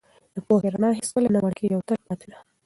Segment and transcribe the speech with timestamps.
[0.35, 2.37] د پوهې رڼا هېڅکله نه مړکېږي او تل پاتې ده.